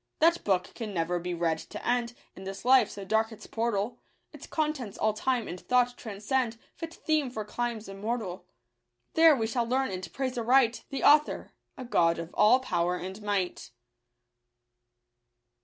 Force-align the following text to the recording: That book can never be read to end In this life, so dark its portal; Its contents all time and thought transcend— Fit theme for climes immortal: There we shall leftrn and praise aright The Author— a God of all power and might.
That 0.17 0.43
book 0.43 0.73
can 0.73 0.95
never 0.95 1.19
be 1.19 1.35
read 1.35 1.59
to 1.59 1.87
end 1.87 2.15
In 2.35 2.43
this 2.43 2.65
life, 2.65 2.89
so 2.89 3.05
dark 3.05 3.31
its 3.31 3.45
portal; 3.45 3.99
Its 4.33 4.47
contents 4.47 4.97
all 4.97 5.13
time 5.13 5.47
and 5.47 5.59
thought 5.59 5.95
transcend— 5.95 6.57
Fit 6.79 6.91
theme 6.95 7.29
for 7.29 7.45
climes 7.45 7.87
immortal: 7.87 8.47
There 9.13 9.35
we 9.35 9.45
shall 9.45 9.67
leftrn 9.67 9.93
and 9.93 10.11
praise 10.11 10.39
aright 10.39 10.85
The 10.89 11.03
Author— 11.03 11.53
a 11.77 11.85
God 11.85 12.17
of 12.17 12.33
all 12.33 12.59
power 12.59 12.95
and 12.95 13.21
might. 13.21 13.69